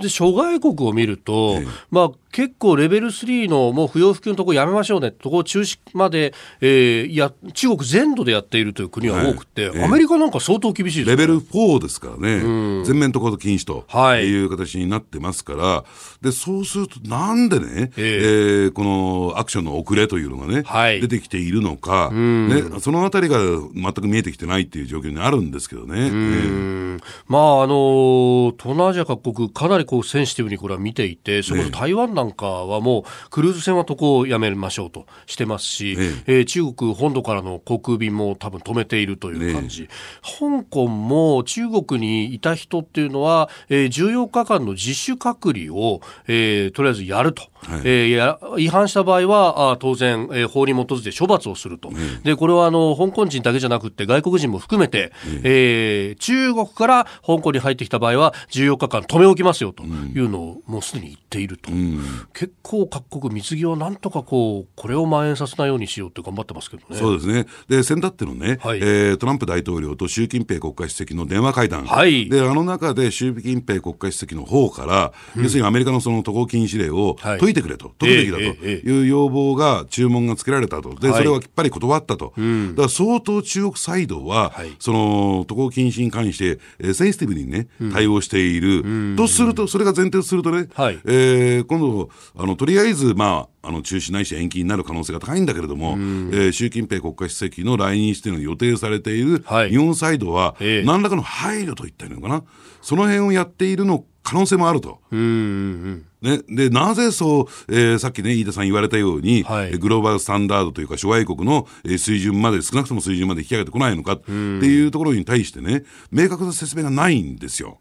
[0.00, 1.56] で諸外国を見ると、
[1.90, 9.82] まあ、結構レベル3のもう不要不急のところやめましょうね、とこ中止まで、えー、や中国全土でやっているという国は多くて、はいえ。
[9.82, 13.84] ー、アメリカなんか相当厳しいです、ね、レベル4ですからね、うん、全面渡航禁止と
[14.20, 14.40] い。
[14.44, 15.84] う形になってますから、
[16.20, 17.66] でそうすると、なんでね、
[17.96, 26.06] えー、えー、このアクションの遅れというのがね、はい、出てきているのか、ね、そのあたりが全く見えてきてないっていう状況にあるんですけどね。
[26.06, 36.40] えー、まあ、あの東南アジア各国、かなりこうセンシティブにこれは見ていて、それこそ台湾なんかはもう、クルーズ船は渡航をやめましょうとしてますし、ええ。
[36.40, 39.88] ー、中国本土からの航空便も多分止めているという感じ、
[40.22, 47.49] 香港も中国にいた人っていうのは、えー、14日間の自主隔離を、えー、とりあえずやると。
[47.62, 51.90] はい、えー、違反した場合はあ当然、えー、法に基づいて処罰をすると、
[52.24, 62.00] でこれはあの香港人だけじゃなくて外国人も含めて、えー、中国から香港に入ってきた場合は14日間止め置きますよというのをもうすでに言っていると、うん、
[62.32, 66.96] 結構各国水際なんとかこうこれを蔓延させないようにしようって頑張ってますけどね。
[66.96, 67.46] そうですね。
[67.68, 80.94] で先だってのね、はい、えー、トランプ大統領と習近平国家主席の電話会談、はい、であの中で習近平国家主席の方から、うん、要するにアメリカのその渡航禁止令を解いてくれと、解くべきだという要望が注文がつけられたと。
[80.94, 102.42] でそれはきっぱり断ったと、だから相当中国サイドは、はい、その渡航禁止に関して、えー、センシティブにね、対応している、とすると、それが前提とするとね、はい、えー、今度あの、とりあえず、まあ、あの中止ないし延期になる可能性が高いんだけれども、えー、習近平国家主席の来日というのが予定されている日本サイドは、何らかの配慮といったらいいのかな、
[102.80, 105.00] その辺をやっているの可能性もあると。
[105.10, 117.78] うんね、でなぜそう、えー、さっきね、飯田さん言われたように、はい、グローバルスタンダードというか、諸外国の、えー、水準まで、少なくとも水準まで引き上げてこないのかっていうところに対してね、明確な説明がないんですよ。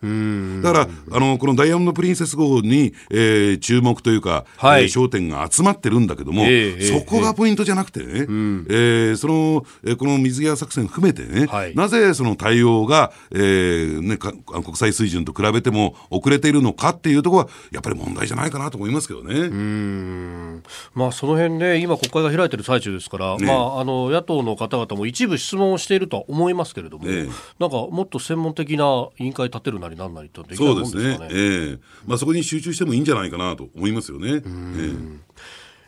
[0.61, 19.35] だから、あの、このダイヤモンド・プリンセス号に、えー、注目というか、はい、えー、焦点が集まってるんだけども、えー、そこがポイントじゃなくてね、えー、えー、その、えー、この水際作戦含めてね、はい、なぜその対応が、えーね、国際水準と比べても遅れているのかっていうところは、やっぱり問題じゃないかなと思いますけどね。
[19.35, 20.63] うん
[20.93, 27.27] まあ、その辺ね、今、国会が開いてる最中ですから、ね、まあ、あの野党の方々も一部質問をしているとは思いますけれども、ね、
[27.59, 31.03] なんかもっと専門的な委員会立てるなりなんなりとできないもんですかね。
[31.03, 34.29] そうですね、えーまあ、そこに集中してもいいんじゃないかなと思いますよね。
[34.29, 35.19] えー、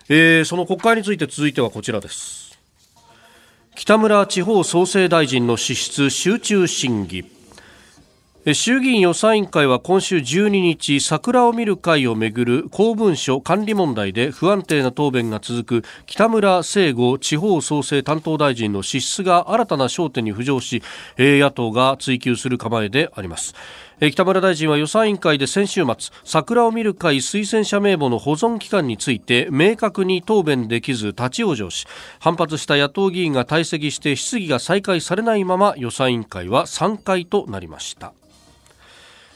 [0.09, 2.59] えー、その国会について続いてはこちらです。
[3.75, 7.23] 北村地方創生大臣の資質集中審議
[8.53, 20.81] 衆議院予算委員会は今週12日桜を見る会をめぐる公文書管理問題で不安定な答弁が続く北村聖吾地方創生担当大臣の資質が新たな焦点に浮上し
[21.19, 23.53] 野党が追及する構えであります。
[24.09, 31.85] 北村大臣は予算委員会で先週末桜を見る会推薦者名簿の保存期間について明確に答弁できず立ち往生し
[32.19, 38.13] 反発した野党議員が退席して質疑が再開されないまま予算委員会は3回となりました。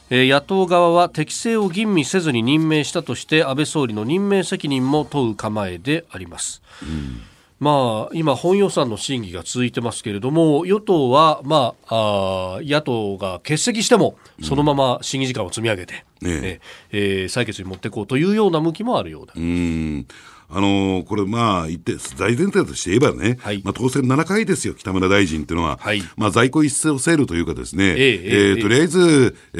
[0.09, 6.61] 野党側は適正を吟味せずに任命したとして安倍総理の任命責任も問う構えであります。
[6.83, 7.21] うん
[7.57, 16.59] まあ、今、本予算の審議が続いてますけれども、与党は、まあ、あ野党が欠席しても、そのまま審議時間を積み上げて、うん、ね
[16.91, 19.33] えー、採決に持っていこうというような向きもあるようで。
[19.37, 20.05] うん
[20.49, 29.59] あのー、これ、まあ、言って、大前提として言えばね、はい、まあ、当選7回ですよ、北村大臣っていうのは、はい、まあ、在庫一掃セールというかですね、えー、えー、とりあえず、え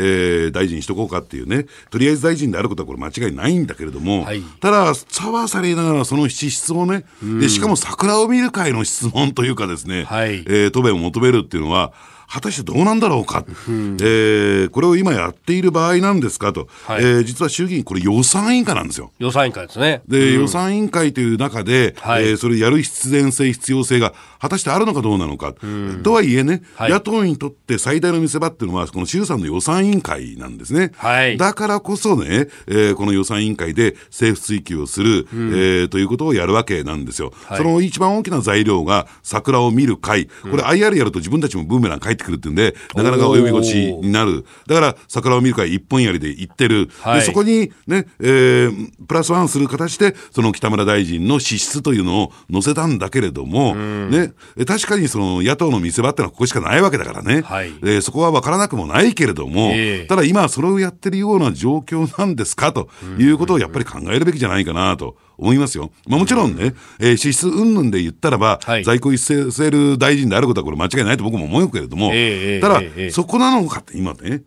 [0.50, 7.06] ー、大臣しとこうかっていうね、とりあえず大臣であることはこれ間違いないんだけれども、はい、ただ、さわされながらその資質をね、
[7.40, 11.94] で、しかも桜を見る会の質問というかですね、はい、えー、答弁を求めるっていうのは、
[12.28, 19.12] 果たしてどうなんだろうか、うん、えー、これを今やっている場合なんですかと、はい、えー、実は衆議院、これ予算委員会なんですよ。
[19.20, 20.02] 予算委員会ですね。
[20.08, 25.54] で、うん、予算委員会という中で、はい、えー、それやる必然性、必要性が果たしてあるのかどうなのか。
[25.62, 30.92] うん、とはいえね、はい、野党にとって最大の見せ場っていうのは、この衆参の予算委員会なんですね。
[30.98, 37.34] はい、だからこそね、えー、この予算委員会で政府追及をする、うん、えー、ということをやるわけなんですよ。
[37.46, 40.28] はい、その一番大きな材料が桜を見る会。
[40.42, 44.46] これ IR やると自分たちもブーメラン返ってくるっていうんで、なかなか及び腰になる。
[44.68, 46.90] だから桜を見る会一本やりで行ってる。
[47.02, 54.34] はい、でそこにね、えー、プラスワンする形で、その北村大臣の資質というのを載せたんだけれども、ね、
[54.68, 57.42] 確かにその野党の見せ場ってのはここしかないわけだからね。
[57.42, 65.18] はい、えー、そこは分からなくもないけれども、えー、ただ今それをやってるような状況なんですかということをやっぱり考えるべきじゃないかなと。
[65.38, 65.92] 思いますよ。
[66.08, 74.44] まあ、もちろんね、えー、支出云々で言ったらば、はい、在庫一斉セール大臣であることはこれ間違いないと僕も思うけれども、えー、ただ、えー、そこなのかって今ね。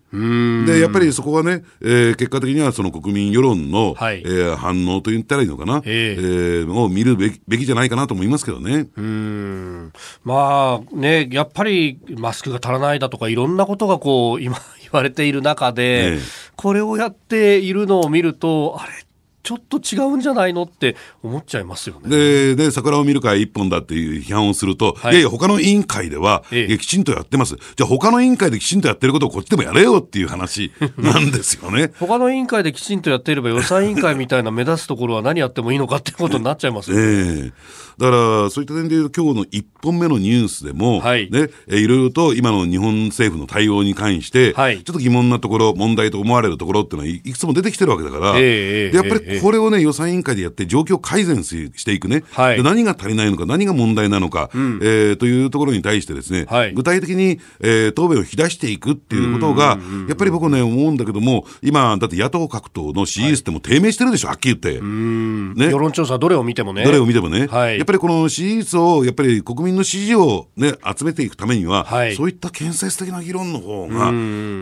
[0.65, 8.87] で、やっぱりそこはね、えー、結果的にはその国民世論の、はい、えー、反応と言ったらいいのかな、えー、えー、を見るべきべきじゃないかなと思いますけどね。
[8.95, 9.93] うん。
[10.23, 16.17] まあね、やっぱりマスクが足らないだとかいろんなことがこう今 言われている中で、
[16.55, 18.91] これをやっているのを見ると、あれ
[19.41, 22.09] ちょっと違うんじゃないのって思っちゃいますよね。
[22.09, 27.55] で、で桜を見る会一本だっていう批判をすると、はい、いやいや、他の委員会では、ええ、きちんとやってます。
[27.55, 31.91] じゃあ、他の委員会できちんとやってることをこっちでもやれよっていう話 なんですよね。
[31.99, 37.03] 他の委員会できちんとやっていれば、予算委員会みたいな目立つところは何やってもいいのかっていうことになっちゃいますよね。
[37.03, 64.81] ええだから、そういった点でいうと、今日の1本目のニュースでも、はい、ね、いろいろと今の日本政府の対応に関して、はい、ちょっと疑問なところ、問題と思われるところっていうのは、いくつも出てきてるわけだから、えー、でやっぱりえ、これをね、予算委員会でやって状況改善していくね、はい、何が足りないのか、何が問題なのか、うん、えー、というところに対してですね、はい、具体的に、えー、答弁を引き出していくっていうことが、やっぱり僕ね、思うんだけども、今、だって野党各党の支持率っても低迷してるでしょ、はっきり言って。
[64.81, 66.83] ね、世論調査どれを見てもね。
[66.83, 67.47] どれを見てもね。
[67.47, 74.11] はい、やっぱりこの支持率を、やっぱり国民の支持をね、集めていくためには、はい、そういった建設的な議論の方が、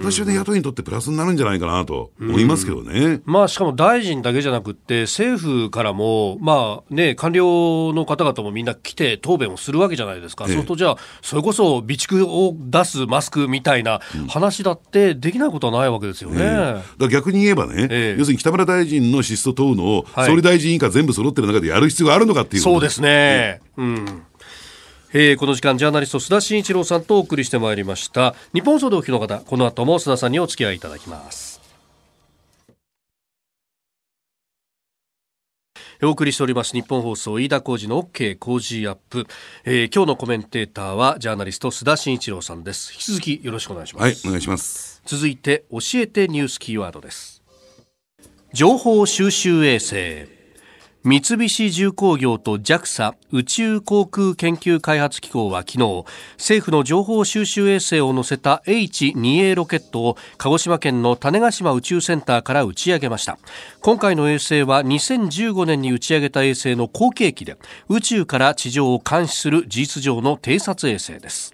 [0.02, 3.22] 私はね、野党にとってプラスになるんじゃないかなと思いますけどね。
[3.26, 10.46] まあ、しかも大臣だけじゃなくて、政府からも、まあね、官僚の方々もみんな来て答弁をするわけじゃないですか。
[10.48, 16.38] ええ、そうすると、じゃあ、それこそ備蓄を出すマスクみたいな話だってできないことはないわけですよね。
[16.42, 23.62] ええ、逆に言えばね、要するに北村大臣の資質と問うのを、総理大臣以下全部揃ってる中でやる必要があるのかっていうそうですね。
[23.78, 24.24] うん。
[25.14, 28.36] えー、この時間ジャーナリスト須田慎一郎さんとお送りしてまいりました。
[28.54, 31.57] 日本総動機の方この後も須田さんにお付き合いいただきます
[36.04, 39.26] お送りしております日本放送飯田浩司の OK 工事アップ、
[39.66, 42.94] えー、今日のコメンテーターはジャーナリスト須田慎一郎さんです。
[42.94, 44.04] 引き続きよろしくお願いします。
[44.04, 45.02] はいお願いします。
[45.06, 47.42] 続いて教えてニュースキーワードです。
[48.54, 50.37] 情報収集衛星
[51.04, 56.06] 三菱重工業と JAXA 宇宙航空研究開発機構は昨日
[56.38, 63.38] 政府の情報収集衛星を載せた H2A ロケットを鹿児島県の種子島宇宙センターから打ち上げました。
[63.82, 67.58] 今回の衛星は2015年に打ち上げた衛星の後継機で
[67.88, 71.54] 宇宙から地上を監視する事実上の偵察衛星です。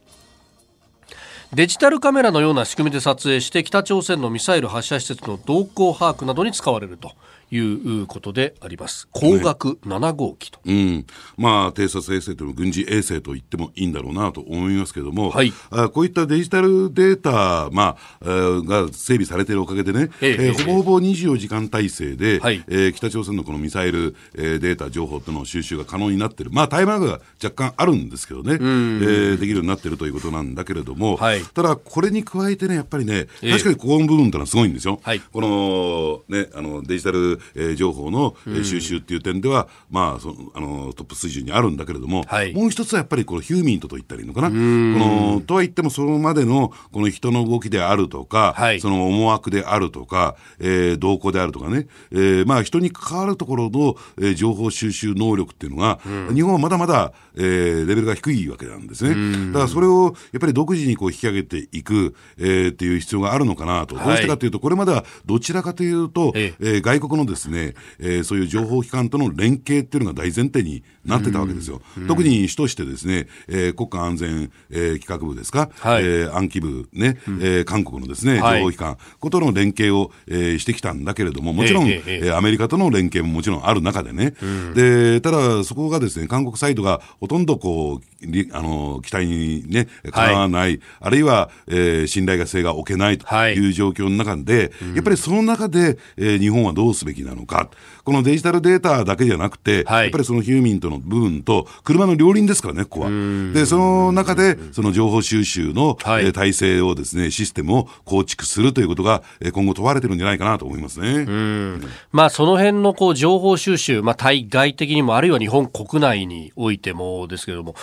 [1.53, 7.11] デジタルカメラのような仕組みで撮影して北朝鮮のミサイル発射施設の動向把握などに使われると。
[7.51, 9.07] いうことであります。
[9.13, 10.59] 光学7号機と。
[10.65, 11.05] うん。
[11.37, 26.51] まあ、偵察衛星というの軍事衛星と言ってもいいんだろうなと思いますけれども、はい、あこういったデジタルデータ、まあ、えー、が整備されているおかげでね、えー、えー、ほぼほぼ24時間体制で、はい、えー、北朝鮮のこのミサイル、えー、データ、情報というのを収集が可能になっている。
[26.51, 34.99] まあ、タイムラグが若干あるんですけどね、えー、できるようになっているということなんだけれども、はい、ただ、これに加えてね、やっぱりね、確かにここの部分というのはすごいんですよ。
[35.03, 55.99] はい、この、ね、あの、デジタルえー、情報の、えー、収集っていう点では、まあそのあのトップ水準にあるんだけれども、はい、もう一つはやっぱりこのヒューミントと言ったらいいのかな、このとはいってもそのまでのこの人の動きであるとか、はい、その思惑であるとか、えー、動向であるとかね、えー、まあ人に関わるところの、えー、情報収集能力っていうのが、
[56.33, 59.47] 日本はまだまだ、えー、レベルが低いわけなんですね。
[59.47, 63.95] だからそれをやっぱり独自にこう引き上げていく、えー、っていう必要があるのかなと。
[63.95, 66.53] どうしてかというと、これまではどちらかというと、え。
[66.59, 71.81] えー、外国のですね、えー、そういう情報機関との連携っていうのが大前提になってたわけですよ。
[72.07, 88.12] 特に主としてですね、えー、国家安全、えー、企画部ですか、はい、えー、暗記部ね、うん、えー、韓国のですね、情報機関、はい、ことの連携を、えー、してきたんだけれども、もちろん、えー、えー、アメリカとの連携ももちろんある中でね、うん、で、ただそこがですね、韓国サイドがほとんどこう、
[88.51, 93.69] あの、期待にね、かなわない、はい、あるいは、えー、信頼性が置けないとい。
[93.69, 97.69] う状況の中で、やっぱりその中で、えー、日本はどうすべきなのか。
[98.03, 103.09] このデジタルデータだけじゃなくて、はい、やっぱりそのヒューミントの部分と、車の両輪ですからね、ここは。
[103.53, 111.09] で、その中で、その情報収集の、はい、えー、体制をですね、システムを構築するということが、えー、今後問われてるんじゃないかなと思いますね。
[111.09, 111.81] うん、
[112.11, 117.75] まあ、その辺のこう情報収集、まあ、対外的にも、あるいは日本国内においてもですけれども、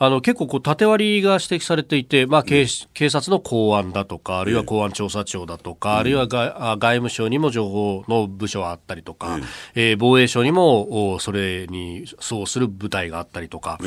[0.00, 9.40] あの結構こう縦割りが指摘されていて、まあ警、警察の公安だとか、あるいは公安調査庁だとか、あるいは外外務省にも情報の部署があったりとか、
[9.74, 13.78] えー、防衛省にもそれにそうする部隊があったりとか。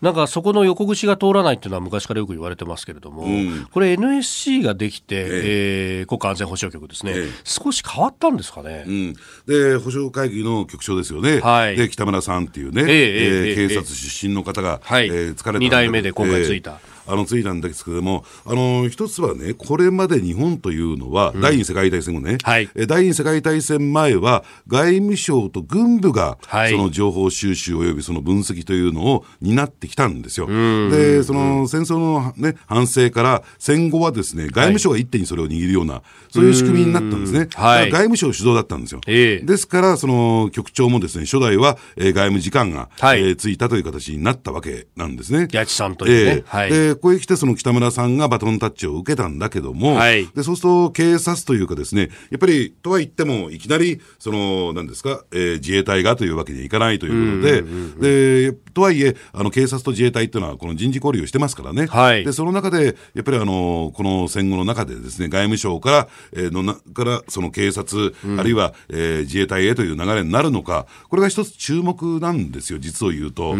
[0.00, 5.20] なんかそこの横串が通らないっていうのは昔からよく言われてますけれども、うん、これ NSC ができて、え
[6.00, 8.84] えー、国家安全保障局ですね、え少し変わったんですかね？
[8.86, 9.14] うん、
[9.46, 11.40] で、保障会議の局長ですよね。
[11.40, 11.76] はい。
[11.76, 15.64] で、北村さんっていうね、えー、えー、警察出身の方が、はい、えー、疲れた。
[15.64, 16.80] 2代目で今回ついた。
[17.10, 26.38] あのついたんですけども、あの一つはね、これまで日本というのは、うん、第二次世界大戦後ね、はい、第二次世界大戦前は、外務省と軍部が、
[26.70, 30.46] その情報収集およびその分析というのを担ってきたんですよ。
[30.46, 37.48] で、その戦争の、ね、反省から戦後はですね、外務省が一手にそれを握るような、そういう仕組みになったんですね。
[37.54, 39.00] はい、外務省主導だったんですよ。
[39.06, 45.48] えー、ですから、その局長もですね、初代は、えー、外務次官が、はい、えー、ついたという形になったわけなんですね。
[45.52, 46.32] 八千さんというね。
[46.32, 46.96] えー、はい。
[46.96, 61.86] ここへ来てその北村さんがバトンタッチを受けたんだけども、はい、でそうすると警察というかですね、やっぱりとは言っても、いきなり、その、なんですか、えー、自衛隊がというわけにはいかないということで、で、とはいえ、あの、警察と自衛隊っていうのは、この人事交流をしてますからね。
[61.86, 73.56] はい、で、その中で、やっぱりあの、この戦後の中でですね、外務省から、えー、のな、から、その警察、うん、あるいは、えー、自衛隊へという流れになるのか、これが一つ注目なんですよ、実を言うと。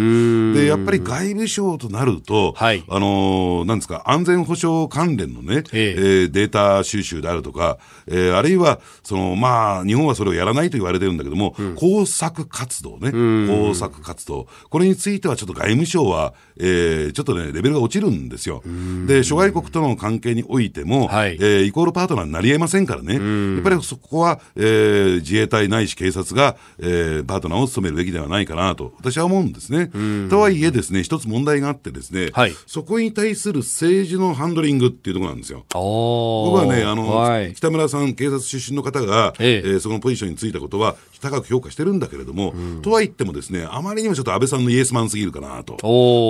[0.54, 3.19] で、やっぱり外務省となると、はい、あの、
[3.66, 13.12] なんですか、安全保障関連のね、ええー、データ収集であるとか、えー、あるいは、その、まあ、日本はそれをやらないと言われてるんだけども、うん、工作活動ね、
[13.48, 14.46] 工作活動。
[14.68, 18.62] これについてはちょっと外務省は、えー、ちょっとね、レベルが落ちるんですよ。
[19.06, 23.14] で、諸外国との関係においても、はい、えー、イコールパートナーになり得ませんからね。
[23.14, 29.90] やっぱりそこは、えー、自衛隊ないし警察が、えー、パートナーを務めるべきではないかなと、私は思うんですね。
[30.28, 35.64] とはいえですね、一つ問題があってですね、はい、そこに対する政治のハンドリングっていうところなんですよ。
[35.72, 39.68] 僕はね、あの、はい、北村さん、警察出身の方が、ええ。
[39.68, 45.74] えー、そのポジションについたことは、高く評価してるんだけれども、うん、とは言ってもですね、あまりにもちょっと安倍さんのイエスマンすぎるかなと。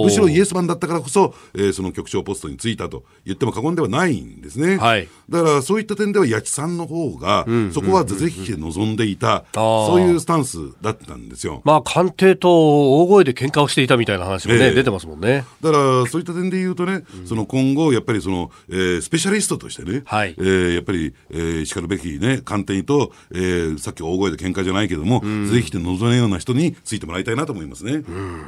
[0.04, 4.76] むしろイエスマンだったからこそ、えー、その局長ポストに就いたと言っても過言ではないんですね。
[4.76, 11.62] はい、だからそういった点では八千さんの方が、うん、そこは是々非で望んでいた、そういうスタンスだったんですよ。
[11.64, 15.44] まあ官邸と大声で喧嘩をしていたみたいな話もね、えー、出てますもんね。
[15.60, 27.92] だからそういった点で言うとね、うん、その今後やっぱりその、えー、スペシャリストとしてね、はい、えー、やっぱり、えー、しかるべきね、官邸と、えー、さっき大声で喧嘩じゃないけども、うんぜひて望めるような人についてもらいたいなと思いますね。
[27.94, 28.46] うん、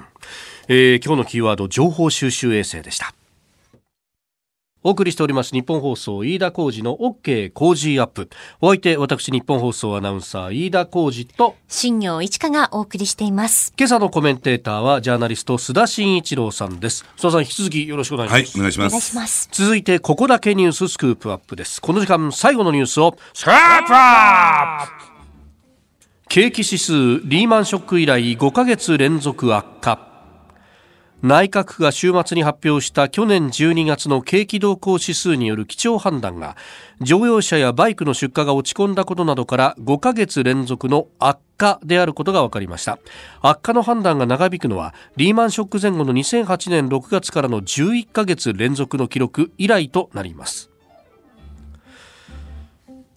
[0.69, 3.15] えー、今日のキーワード情報収集衛星でした。
[4.85, 8.29] お送りしております日本放送飯田浩二の OK 工事アップ。
[8.61, 13.73] お相手、私日本放送アナウンサー飯田浩二と新業一華がお送りしています。
[13.79, 17.05] 今朝のコメンテーターはジャーナリスト須田慎一郎さんです。
[17.17, 18.59] 須田さん引き続きよろしくお願いします。
[18.59, 19.15] はい、お願いします。
[19.15, 21.81] ます続いてここだけニューススクープアップです。
[21.81, 25.12] この時間最後のニュースをスクープアップ
[26.35, 29.99] 景気指数リーマンショック以来5ヶ月連続悪化。
[31.21, 36.57] 内閣府が週末に発表した去年12月の景気動向指数による基調判断が
[37.03, 42.99] 乗用車やバイクの出荷が落ち込んだことなどから5ヶ月連続の悪化であることが分かりました。
[43.43, 50.72] 悪化の判断が長引くのはリーマンショック前後の2008年6月からの11ヶ月連続の記録以来となります。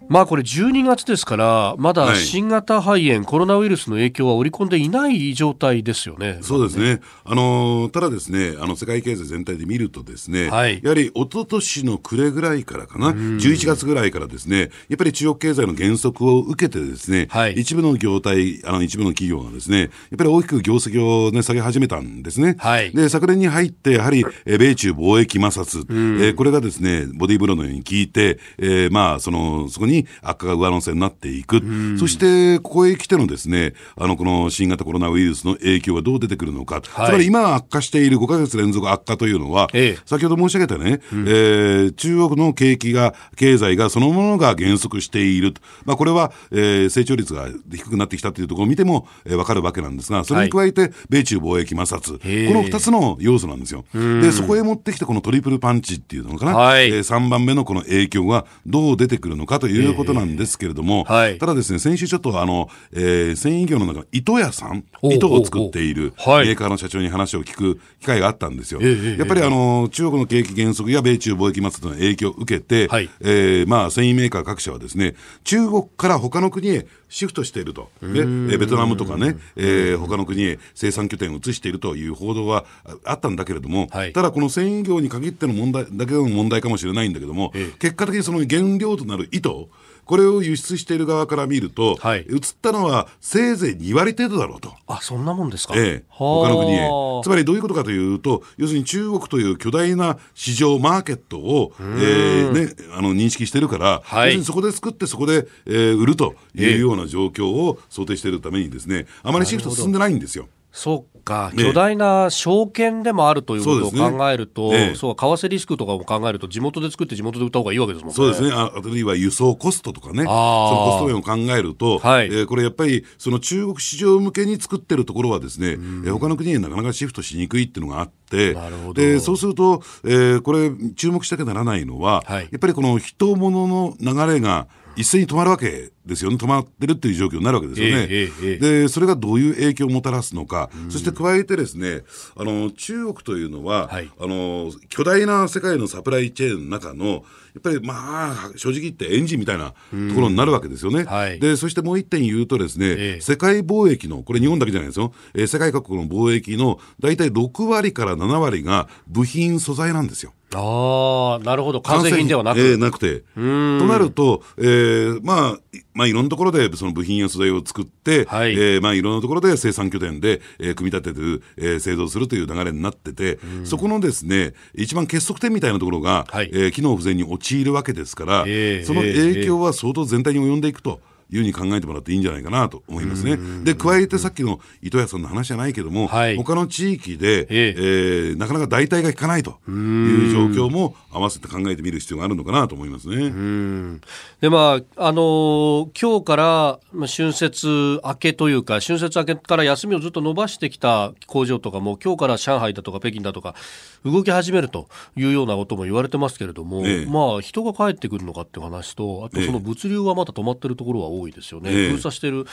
[0.08, 6.40] まあこれ12月ですから、まだ新型肺炎、はい、コロナウイルスの影響は織り込んでいない状態ですよね。
[6.42, 7.02] そうですね。
[7.24, 22.56] あのただですね、あの世界経済全体で見るとですね、はい、やはり一昨年の暮れぐらいからかな、11月ぐらいからですね、やっぱり中国経済の減速を受けてですね、はい、一部の業態、あの一部の企業がですね、やっぱり大きく業績を、ね、下げ始めたんですね。
[22.60, 31.62] はい、で、昨年に入って、やはり、え米中貿易摩擦、えー、これがですね、ボディーブローのように効いて、えー、まあ、その、そこにに悪化が上乗せになっていく、
[32.00, 45.54] そしてここへ来てのですねあのこの新型コロナウイルスの影響がどう出てくるのか、はい、つまり今悪化している5か月連続悪化というのは、ええ、先ほど申し上げたね、うん、えー、中国の景気が、経済がそのものが減速している、
[45.86, 53.86] まあ、これは、えー、成長率が低くなってきたというところを見ても、えー、分かるわけなんですが、それに加えて、米中貿易摩擦、はい、この2つの要素なんですよ。
[53.94, 68.82] で、そこへ持ってきたこのトリプルパンチっていうのかな、はい、えー、3番目のこの影響がどう出てくるのかということなんですけれども、はい、ただですね、先週ちょっとあの、えー、繊維業の中の糸屋さん、糸を作っているメーカーの社長に話を聞く機会があったんですよ。
[68.82, 77.90] やっぱりあの、中国の景気減速や米中貿易摩擦の影響を受けて、はい、えー、まあ、繊維メーカー各社はですね、中国から他の国へシフトしていると。
[78.02, 82.66] ね、ベトナムとかね、えー、他の国へ生産拠点を移しているという報道は
[83.06, 89.70] あったんだけれども、はい、ただこの繊維業に限っての問題だけの問題かもしれないんだけども、結果的にその原料となる糸、
[90.06, 94.74] これを輸出している側から見ると、はい、移ったのはせいぜい2割程度だろうと。
[94.88, 96.90] あそんなもんですか、ええ、他の国へ。
[97.24, 110.48] つまりどういうことかというと、要するに中国という巨大な市場、マーケットを、えーね、あの認識してるから、はい、要するにそこで作ってそこで、えー、売るというような状況を想定しているためにですね、あまりシフト進んでないんですよ。
[110.76, 118.14] そうか、巨大な証券でもあるということを考えると、そう、ねええ、そう為替リスクとかも考えると、地元で作って地元で売った方がいいわけですもんね。
[118.14, 118.52] そうですね。
[118.52, 128.54] あるいは輸送コストとかね、そのコスト面を考えると、はい、えー、これやっぱり、その中国市場向けに作ってるところはですね、うん、えー、他の国になかなかシフトしにくいっていうのがあって、
[128.94, 134.68] でそうすると、えー、これ、注目しなきゃならないのは、はい、やっぱりこの人物の流れが
[134.98, 138.08] 一斉に止まるわけですよね、止まってるっていう状況になるわけですよね。
[138.10, 142.04] えー、で、それがどういう影響をもたらすのか、そして加えてですね、
[142.36, 147.24] あの、中国というのは、はい、あの、巨大な世界のサプライチェーンの中の、
[147.56, 149.76] やっぱりまあ、正直言ってエンジンみたいなと
[150.14, 151.06] ころになるわけですよね。
[151.06, 160.34] はい、で、そしてもう一点言うとですね、えー、世界貿易の、これ日本だけじゃないですよ、えー、世界各国の貿易の大体6割から7割が部品素材なんですよ。
[160.54, 161.82] ああ、なるほど。
[161.82, 162.60] 完成品ではなく。
[162.60, 163.24] えー、なくて。
[163.36, 165.60] となると、えー、まあ、
[165.96, 181.00] まあ、いろんなところでその部品や素材を作って、はい、えー、まあ、いろんなところで生産拠点で、えー、組み立てて、えー、製造するという流れになってて、そこのですね、一番結束点みたいなところが、はい、えー、機能不全に陥るわけですから、えー、その影響は相当全体に及んでいくと。
[181.32, 183.38] いうふうに考えてもらっていいんじゃないかなと思いますね。
[183.64, 188.36] で、加えてさっきの糸谷さんの話じゃないけども、はい、他の地域で、ええ。
[188.36, 194.00] ー、なかなか代替が効かないという状況も合わせて考えてみる必要があるのかなと思いますね。
[194.42, 203.56] で、まあ、あのー、今日から、まあ、春節明けというか、春節明けから休みをずっと伸ばしてきた工場とかも、今日から上海だとか北京だとか、
[204.04, 212.46] 動き始めるというようなことも言われてますけれども、ええ、まあ、人が帰ってくるのかっていう話と、あとその物流はまだ止まってるところは多いですよね、ええ、封鎖している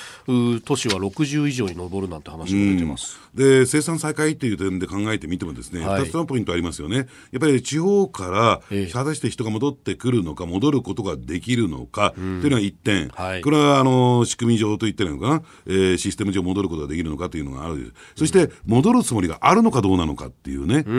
[0.65, 8.61] 都市は60以上に上るなんて話も出てます、で生産再開という点で考えてみても、ですね、はい、2つのポイントありますよね、やっぱり地方から
[8.93, 20.91] 果たして人が戻ってくるのか、戻ることができるのか、というのが1点、はい、これはあの仕組み上と言ってるのかな、えー、システム上戻ることができるのかというのがある、そして戻るつもりがあるのかどうなのかっていうね、え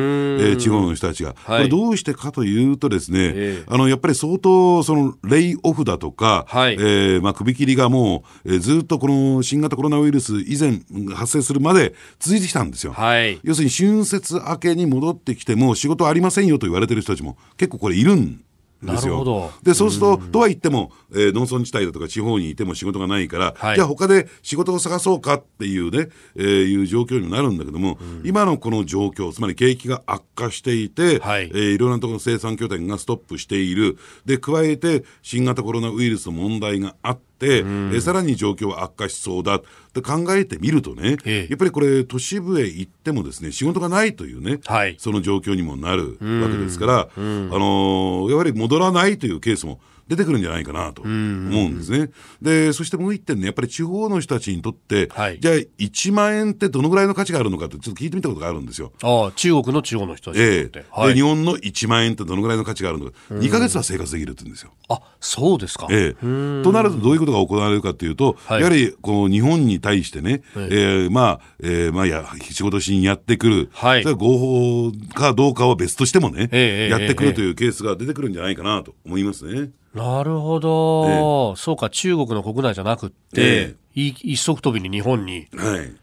[0.53, 10.81] ー、地方の人たちが、はい、これどうしてかというとですね、えー、あのやっぱり相当そのレイオフだとか、はい、えー、まあ、首切りがもう、えー、ずっとこの新型コロナウイルス以前
[11.15, 12.93] 発生するまで続いてきたんですよ。
[12.93, 18.43] はい、要するに春節明けに戻ってきても仕事ありませんよと言われてる人たちも結構これいるん
[18.85, 19.51] ですよ。
[19.63, 33.97] で、そうすると、とは言っても、えー、農村地帯だとか地方にいても仕事がないから、はい、じゃあ他で仕事を探そうかっていうね、えー、いう状況になるんだけども、うん、今のこの状況、つまり景気が悪化していて、はい、えー、いろんなところの生産拠点がストップしている。
[34.25, 39.61] で、加えて新型コロナウイルスの問題があって、うん、えさらに状況は悪化しそうだ
[39.99, 49.79] って考えてみるとね、ええ、やっぱりこれ、都市部へ行ってもですね仕事がないというね、はい、その状況にもなるわけですから、うん、あのー、やはり戻らないというケースも
[50.15, 52.09] 出てくるんじゃないかなと思うんですね。
[52.41, 58.91] で、そしてもう一点ね、やっぱり地方の人たちにとって、はい、じゃあ1万円ってどのぐらいの価値があるのかってちょっと聞いてみたことがあるんですよ。
[59.01, 60.85] ああ、中国の地方の人たちええ。
[60.91, 64.71] はい、で、日本の1万円ってどのぐらいの価値があるのか、2か月は生活できるって言うんですよ。
[64.89, 65.87] あ、そうですか。
[65.89, 66.63] ええ。
[66.63, 79.71] となるとどういうことが行われるかっていうと、はい、やはりこう日本に対してね、はい、えー、まあ、えー、まあや、仕事しにやってくる、はい、合法かどうかは別としてもね、ええ、やってくるというケースが出てくるんじゃないかなと思いますね。
[79.93, 85.47] なるほど、ええ、そうか、中国の国内じゃなくて、ええ、一足飛びに日本に。
[85.55, 85.93] はい。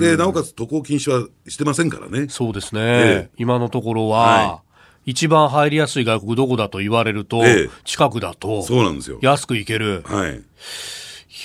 [0.00, 2.28] で、なおかつ渡航禁止はしてませんからね。
[2.28, 2.80] そうですね。
[2.82, 4.62] え、今のところは、は
[5.04, 7.42] い、一番入りやすい外国どこだと言われると、
[7.84, 9.18] 近くだと、そうなんですよ。
[9.20, 10.02] 安く行ける。
[10.06, 10.36] はい。
[10.36, 10.38] い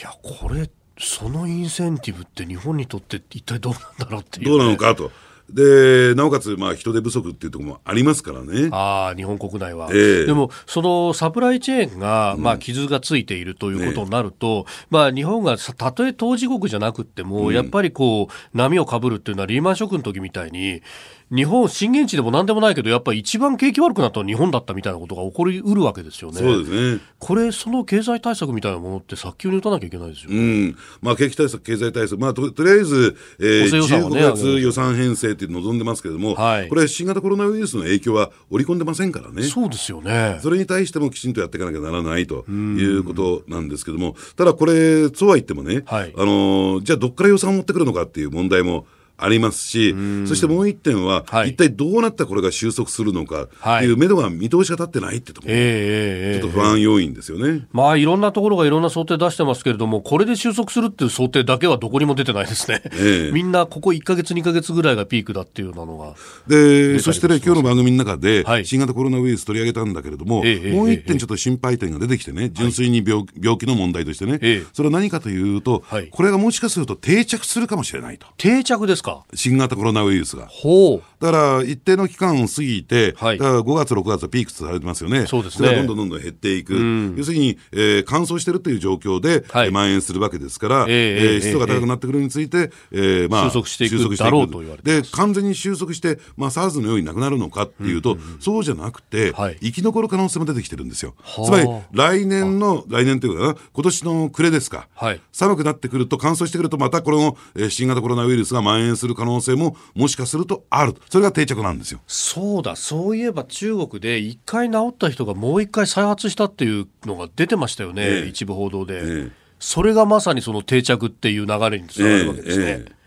[0.03, 0.69] や、これ、
[0.99, 5.11] そのインセンティブって日本にとって一体どうなんだろうっていう、ね、どうなのかと。
[5.49, 8.69] で、なおかつ、まあ、人手不足っていうところもありますからね。
[8.71, 9.87] ああ、日本国内は。
[9.91, 20.81] えー、でも、そのサプライチェーンが、まあ、傷がついているということになると、ね、まあ、日本がたとえ当事国じゃなくても、うん、やっぱりこう、波をかぶるっていうのはリーマンショックの時みたいに、
[21.29, 26.39] 日本、震源地でもなんでもないけど、やっぱり一番景気悪くなったのは日本だったみたいなことが起こりうるわけですよね。
[26.39, 27.01] そうですね。
[27.19, 30.37] これ、その経済対策みたいなものって早急に打たなきゃいけないですよ、ね。
[30.37, 30.77] うん。
[31.01, 39.43] まあ、景気対策、経済対策、まあ、ととりあえず、えー、15月予算編成って望んでますけれども、はい、これ、新型コロナウイルスの影響は織り込んでませんからね。
[39.43, 40.39] そうですよね。
[40.41, 48.85] それに対してもきちんとやっていかなきゃならないということなんですけども、ただこれ、そうは言ってもね、はい、あのー、じゃあどっから予算を持ってくるのかっていう問題も、
[49.17, 49.95] ありますし、
[50.27, 53.47] そしてもう一点は、はい、一体どうなったこれが収束するのかっ
[53.79, 66.13] ていう目処が見通しが立ってないってところ、えー、ちょっと不安要因ですよね、まあいろんなところがいろんな想定出してますけれども、これで収束するっていう想定だけはどこにも出てないですね、えー、 みんなここ1か月、2か月ぐらいがピークだっていうなのが。
[66.47, 78.27] で、そしてね、今日の番組の中で、新型コロナウイルス取り上げたんだけれども、えー、もう一点ちょっと心配点が出てきてね、純粋に病,、病気の問題としてね、それは何かというと、はい、これがもしかすると定着するかもしれないと。
[78.37, 79.25] 定着ですかか？
[79.33, 80.47] 新型コロナウイルスが。
[80.47, 81.01] ほう。
[81.19, 85.25] だから一定の期間を過ぎて、はいだから5月、6月はピークとされてますよね。
[85.25, 86.73] そうですねれがどんどんどんどん減っていく。
[86.73, 101.15] ん要するに、えー乾燥してるという状況で、はいえー蔓延するわけですから、えええええー湿度が高くなってくるについて、えーまあ、収束していくだろうと言われてで、完全に収束して、まあ、SARS のようになくなるのかっていうと、そうじゃなくて、はい生き残る可能性も出てきてるんですよ。
[101.21, 104.87] はあつまり、来年の、来年というかな、今年の暮れですか。
[104.95, 110.95] はい寒くなってくると、乾燥してくると、またこの、えー新型コロナウイルスが蔓延する可能性も、もしかするとある。
[111.09, 112.01] それが定着なんですよ。
[112.07, 118.27] そうだ、そういえば中国で一回治った人がもう一回再発したっていうのが出てましたよね、ええ。
[118.27, 119.31] 一部報道で、ええ。
[119.59, 122.65] それがまさにその定着っていう流れにつながるわけですね。
[122.65, 122.97] ええ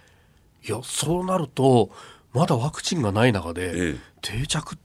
[0.62, 1.90] いや、そうなると、
[2.32, 3.96] まだワクチンがない中で、ええ。
[4.20, 4.76] 定着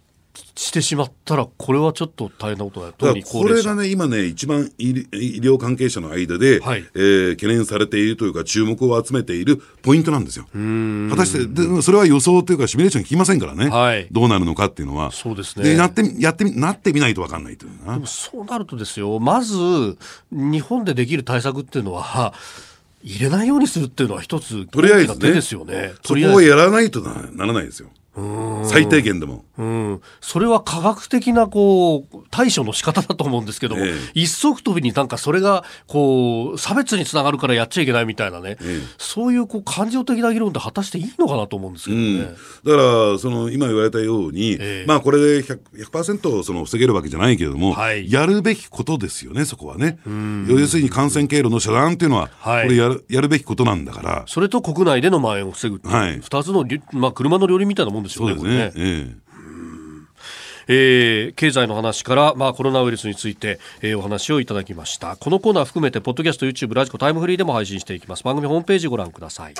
[0.55, 3.21] してしまったら、これはちょっと大変なことだよ、だ。
[3.27, 10.45] これがね、今ね、一番医医療関係者の間で、はいえー懸念されているというか、注目を集めているポイントなんですよ。
[11.09, 19.97] 果たして、でそれは予想というか、シミュレーション聞きませんからね、はいどうなるのかっていうのは、そうですねでやってみやってみなってみないと分かんないというなでもそうなるとですよ、まず
[20.31, 22.33] 日本でできる対策っていうのは、
[23.03, 25.93] 入れないようにするっていうのは一つ、とりあえずねね。
[26.03, 26.41] そこを。
[26.41, 27.89] やらないとなならないですよ。
[28.63, 29.43] 最低限でも。
[29.57, 33.93] うん、それは科学的なこう対処の仕方だと思うんですけども、ええ。
[34.13, 38.87] 一足飛びになんかそれがこう差別につながるからやっちゃいけないみたいなね、ええ。
[38.97, 42.25] そういうこう感情的な議論って果たしていいのかなと思うんですけどうん、ね。
[42.25, 44.85] だから、その今言われたように、ええ。
[44.87, 48.09] まあこれで 100%, 100%その防げるわけじゃないけれども、はい。
[48.09, 49.99] やるべきことですよね、そこはね。
[50.47, 52.63] 要するに感染経路の遮断っていうのは、はい。
[52.63, 56.19] これやるやるべきことなんだから、それと国内での蔓延を防ぐはい。
[56.21, 58.57] 二つのり、まあ、車の両輪みたいなもんですよね、そうですね。
[58.57, 59.25] ねええ
[60.67, 65.15] えー経済の話から、まあ、コロナウイルスについて、えーお話をいただきました。
[65.15, 68.23] このコーナー含めて、ポッドキャスト、YouTube、ラジコ、タイムフリーでも配信していきます。
[68.23, 69.53] 番組ホームページご覧ください。